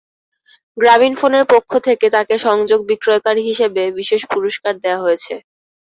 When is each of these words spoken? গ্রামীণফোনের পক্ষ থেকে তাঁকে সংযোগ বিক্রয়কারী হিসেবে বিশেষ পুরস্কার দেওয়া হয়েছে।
গ্রামীণফোনের 0.77 1.45
পক্ষ 1.53 1.71
থেকে 1.87 2.05
তাঁকে 2.15 2.35
সংযোগ 2.47 2.79
বিক্রয়কারী 2.89 3.41
হিসেবে 3.49 3.83
বিশেষ 3.99 4.21
পুরস্কার 4.31 4.73
দেওয়া 4.83 5.03
হয়েছে। 5.05 5.33